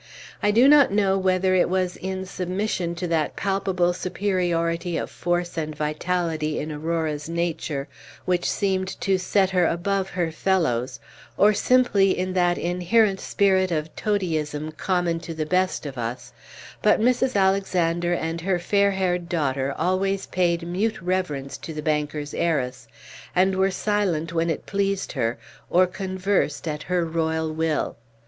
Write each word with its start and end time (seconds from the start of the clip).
I 0.41 0.49
do 0.49 0.67
not 0.67 0.91
know 0.91 1.15
whether 1.15 1.53
it 1.53 1.69
was 1.69 1.95
in 1.95 2.25
submission 2.25 2.95
to 2.95 3.07
that 3.09 3.35
palpable 3.35 3.93
superiority 3.93 4.97
of 4.97 5.11
force 5.11 5.59
and 5.59 5.75
vitality 5.75 6.57
in 6.59 6.71
Aurora's 6.71 7.29
nature 7.29 7.87
which 8.25 8.49
seemed 8.49 8.99
to 9.01 9.19
set 9.19 9.51
her 9.51 9.67
above 9.67 10.09
her 10.09 10.31
fellows, 10.31 10.99
or 11.37 11.53
simply 11.53 12.17
in 12.17 12.33
that 12.33 12.57
inherent 12.57 13.19
spirit 13.19 13.69
of 13.71 13.95
toadyism 13.95 14.71
common 14.75 15.19
to 15.19 15.35
the 15.35 15.45
best 15.45 15.85
of 15.85 15.99
us; 15.99 16.33
but 16.81 16.99
Mrs. 16.99 17.35
Alexander 17.35 18.13
and 18.15 18.41
her 18.41 18.57
fair 18.57 18.89
haired 18.89 19.29
daughter 19.29 19.71
always 19.77 20.25
paid 20.25 20.65
mute 20.65 20.99
reverence 20.99 21.59
to 21.59 21.75
the 21.75 21.83
banker's 21.83 22.33
heiress, 22.33 22.87
and 23.35 23.55
were 23.55 23.69
silent 23.69 24.33
when 24.33 24.49
it 24.49 24.65
pleased 24.65 25.11
her, 25.11 25.37
or 25.69 25.85
conversed 25.85 26.67
at 26.67 26.81
her 26.81 27.05
royal 27.05 27.53
will. 27.53 27.97